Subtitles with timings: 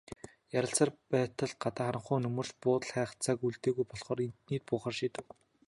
[0.59, 5.25] Ярилцсаар байтал гадаа харанхуй нөмөрч, буудал хайх цаг үлдээгүй болохоор эднийд буухаар шийдэв.